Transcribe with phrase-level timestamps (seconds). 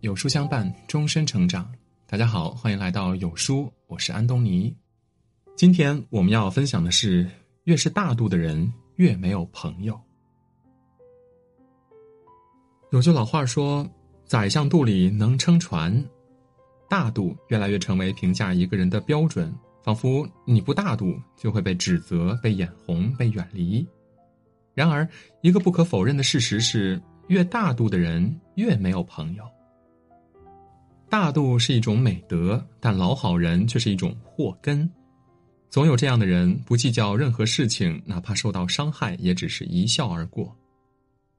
[0.00, 1.70] 有书相伴，终身成长。
[2.06, 4.74] 大家好，欢迎来到有书，我是安东尼。
[5.54, 7.30] 今天我们要分享的是：
[7.64, 10.00] 越是大度的人，越没有朋友。
[12.92, 13.86] 有句老话说
[14.24, 16.02] ：“宰相肚里能撑船。”
[16.88, 23.86] 大度越来越成为评价一个人的标准，仿佛你不大度就会被指责、被眼红、被远离。
[24.72, 25.06] 然而，
[25.42, 26.98] 一个不可否认的事实是。
[27.28, 29.44] 越大度的人越没有朋友。
[31.10, 34.88] 大度是一种美德，但老好人却是一种祸根。
[35.68, 40.56] 总有这样的人，不计较任何事情，哪怕受到伤害，也只是一笑而过。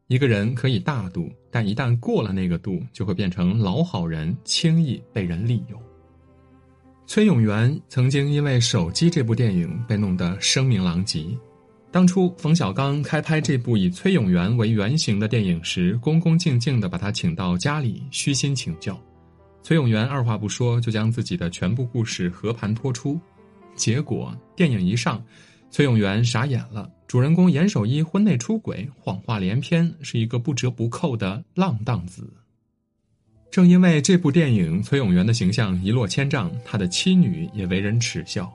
[0.08, 5.82] 一个人可以大度，但一旦过了那个度，就会变成老好人，轻易被人利用。
[7.08, 11.26] 崔永元曾经因为《手机》这部电影被弄得声名狼藉。
[11.92, 19.02] 当初冯小刚开拍这部以崔永元为原型的电影时，恭恭敬敬地把他请到家里，虚心请教。
[19.64, 23.20] 崔永元二话不说，就将自己的全部故事和盘托出。
[23.76, 25.24] 结果电影一上，
[25.70, 26.92] 崔永元傻眼了。
[27.08, 32.32] 主人公严守一婚内出轨，谎话连篇，是一个不折不扣的浪荡子。
[33.52, 38.52] 正因为这部电影，崔永元的形象一落千丈，他的妻女也为人耻笑。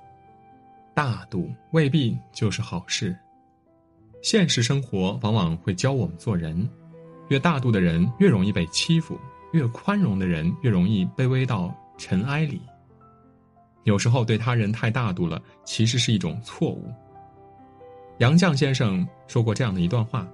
[0.95, 3.15] 大度未必就是好事。
[4.23, 6.67] 现实生活往往会教我们做人，
[7.29, 9.21] 越大度的人越容易被欺负，
[9.57, 12.61] 越宽容的人越容易卑微到尘埃里。
[13.85, 16.93] 有时候对他人太大度了，其实是一种错误。
[18.19, 20.29] 杨绛先生说过这样的一段话：“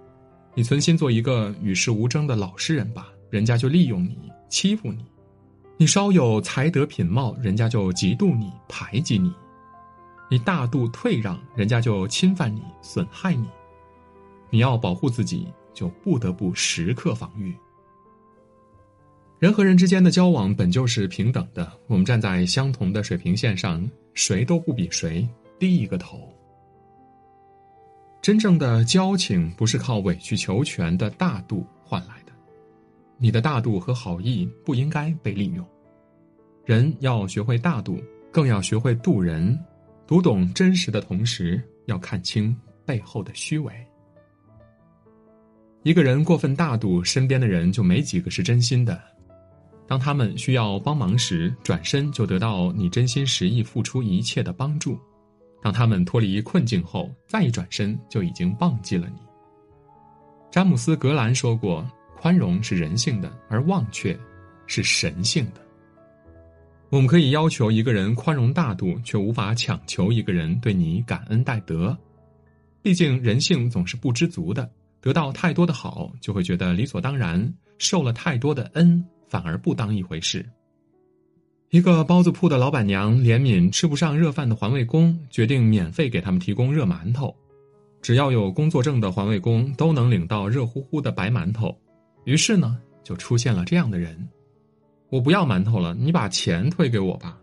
[0.55, 5.05] 你存心做一个与世无争的老实人吧，人家就利用你，欺负你；
[5.77, 9.31] 你稍有才德品貌，人家就嫉妒你，排挤你；
[10.29, 13.47] 你大度退让，人家就侵犯你，损害你。”
[14.51, 17.57] 你要保护自己，就不得不时刻防御。
[19.43, 26.33] 人和人之间的交往本就是平等的，我们站在相同的水平线上，谁都不比谁低一个头。
[28.23, 32.31] 真正的交情不是靠委曲求全的大度换来的，
[33.19, 35.67] 你的大度和好意不应该被利用。
[36.64, 38.01] 人要学会大度，
[38.31, 39.58] 更要学会度人。
[40.07, 43.73] 读懂真实的同时，要看清背后的虚伪。
[45.83, 49.02] 一个人过分大度，身边的人就没几个是真心的。
[49.92, 54.92] 当他们需要帮忙时，转身就得到你真心实意付出一切的帮助；
[55.63, 59.20] 当他们脱离困境后，再一转身就已经忘记了你。
[60.51, 61.86] 詹姆斯·格兰说过
[62.17, 64.19] ：“宽容是人性的，而忘却
[64.67, 65.61] 是神性的。”
[66.89, 71.95] 我们可以要求一个人宽容大度，却无法强求一个人对你感恩戴德。
[72.81, 74.67] 毕竟人性总是不知足的。
[75.02, 80.45] 得到太多的好，就会觉得理所当然；受了太多的恩，反而不当一回事。
[81.70, 87.35] 一个包子铺的老板娘怜悯吃不上热饭的环卫工，决定免费给他们提供热馒头。
[88.03, 91.75] 只要有工作证的环卫工都能领到热乎乎的白馒头。
[92.25, 94.29] 于是呢，就出现了这样的人：
[95.09, 97.39] 我不要馒头了，你把钱退给我吧。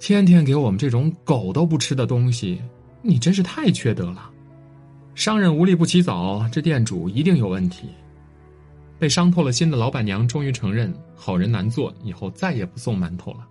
[0.00, 2.60] 天天给我们这种狗都不吃的东西，
[3.02, 4.28] 你真是太缺德了。
[5.14, 7.88] 商人无利不起早，这店主一定有问题。
[9.00, 13.48] 被伤透了心的老板娘终于承认，好人难做，以后再也不送馒头了。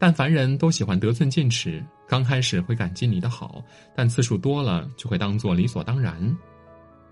[0.00, 3.62] 但凡人都喜欢得寸进尺，刚开始会感激你的好，
[3.94, 6.36] 但次数多了就会当做理所当然。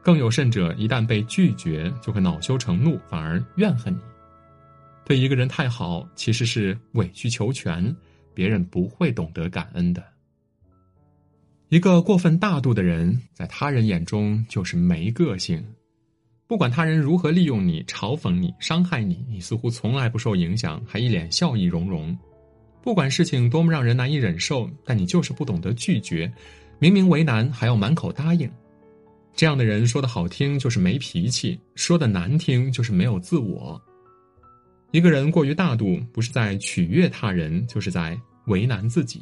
[0.03, 4.01] 更有甚者，一旦被拒绝，就会恼羞成怒，反而怨恨你。
[5.05, 7.95] 对一个人太好，其实是委曲求全，
[8.34, 10.05] 别人不会懂得感恩的。
[11.69, 15.65] 一个过分大度的人，在他人眼中就是没个性。
[16.49, 22.17] 不管他人如何利用你、嘲讽你、伤害你，你似乎从来不受影响，还一脸笑意融融。
[22.83, 26.33] 不管事情多么让人难以忍受，但你就是不懂得拒绝，
[26.79, 28.49] 明明为难还要满口答应。
[29.34, 33.81] 这样的人说的好听就是没脾气，说的难听就是没有自我。
[34.93, 38.16] 一个人过于大度，不是在取悦他人，就是在
[38.47, 39.21] 为难自己。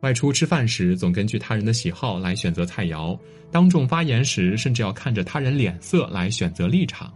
[0.00, 3.18] 外出吃饭时，总根据他人的喜好来选择菜肴；
[3.50, 7.12] 当众发言时，甚至要看着他人脸色来选择立场。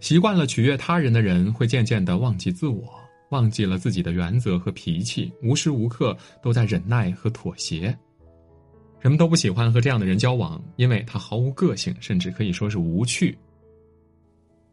[0.00, 2.84] 习惯了取悦他人的人，会渐渐的忘记自我，
[3.30, 7.94] 忘记了自己的原则和脾气，无时无刻都在忍耐和妥协。
[9.00, 13.36] 人们都不喜欢和这样的人交往，因为他毫无个性，甚至可以说是无趣。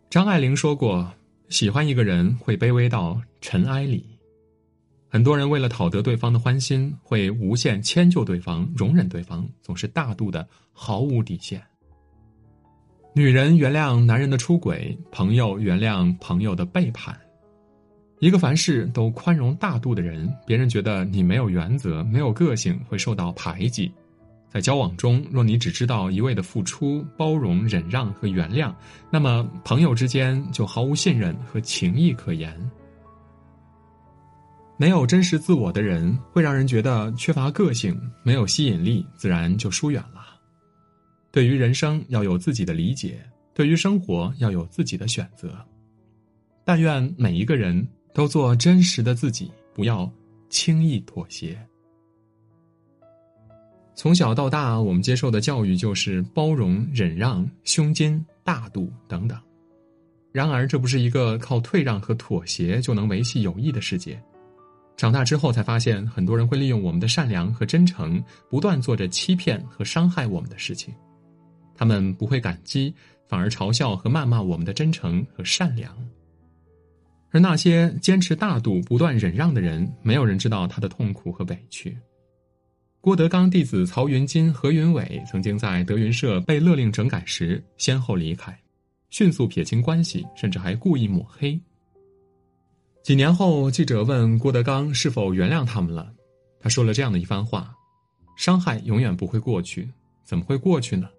[0.09, 1.11] 张爱玲说过
[1.49, 4.05] ：“喜欢一个人，会卑微到尘埃里。”
[5.13, 11.61] 很多人为了讨得对方的欢心，会无限迁就对方、容忍对方，总是大度的毫无底线。
[13.13, 17.13] 女人原谅男人的出轨，朋友原谅朋友的背叛。
[18.19, 23.91] 一个凡事都宽容大度的人，别人觉得你没有原则、没有个性，会受到排挤。
[24.47, 28.73] 在交往中，若你只知道一味的付出、包容、忍让和原谅，
[29.09, 32.57] 那么朋友之间就毫无信任和情谊可言。
[34.81, 40.25] 没有真实自我的人，会让人觉得缺乏个性，没有吸引力，自然就疏远了。
[41.29, 43.23] 对于人生要有自己的理解，
[43.53, 45.55] 对于生活要有自己的选择。
[46.65, 50.11] 但愿每一个人都做真实的自己，不要
[50.49, 51.55] 轻易妥协。
[53.93, 59.39] 从小到大，我们接受的教育就是包容、忍让、胸襟、大度等等。
[60.31, 64.19] 然而，这不是一个靠退让和妥协就能维系友谊的世界。
[65.01, 70.93] 长大之后才发现，很多人会利用我们的善良和真诚，不断做着欺骗和伤害我们的事情。
[71.73, 72.93] 他们不会感激，
[73.27, 75.91] 反而嘲笑和谩骂我们的真诚和善良。
[77.31, 81.97] 而那些坚持大度、不断忍让的人，没有人知道他的痛苦和委屈。
[82.99, 88.55] 郭德纲弟子曹云金、何云伟曾经在德云社被勒令整改时，先后离开，
[89.09, 91.59] 迅速撇清关系，甚至还故意抹黑。
[93.03, 96.13] 几年后，记者问郭德纲是否原谅他们了，
[96.59, 97.73] 他说了这样的一番话
[98.37, 99.91] ：“伤害永远不会过去，
[100.23, 101.09] 怎么会过去呢？”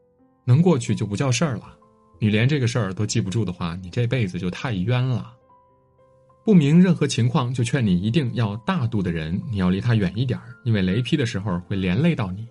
[0.47, 1.77] 能过去就不叫事儿了，
[2.21, 5.33] 你连这个事儿都记不住的话，你这辈子就太冤了。
[6.45, 12.49] 不明任何情况就劝你一定要大度的人，你要离他远一点因为雷劈的时候会连累到你。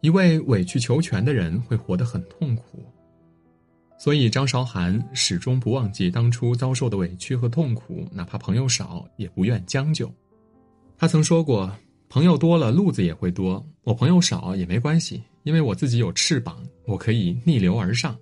[0.00, 2.84] 一位委曲求全的人会活得很痛苦，
[3.96, 10.12] 所以张韶涵始终不忘记当初遭受的委屈和痛苦，哪怕朋友少也不愿将就。
[10.98, 11.70] 他曾说过
[12.08, 18.16] ：“朋友多了，路子也会多；我朋友少也没关系。”因为我自己有翅膀，我可以逆流而上。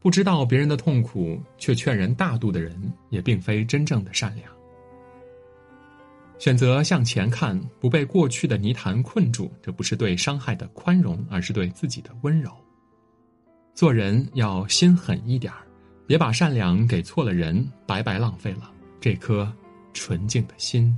[0.00, 4.50] 不知道别人的痛苦却劝人大度的人，也并非真正的善良。
[6.40, 12.50] 选择向前看，不被过去的泥潭困住，这不是对伤害的宽容，而是对自己的温柔。
[13.74, 15.58] 做人要心狠一点儿，
[16.06, 19.52] 别把善良给错了人，白白浪费了这颗
[19.92, 20.96] 纯净的心。